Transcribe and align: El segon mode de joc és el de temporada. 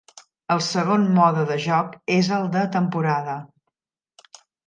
El 0.53 0.61
segon 0.67 1.03
mode 1.17 1.43
de 1.49 1.57
joc 1.65 1.93
és 2.15 2.31
el 2.39 2.49
de 2.57 2.65
temporada. 2.79 3.37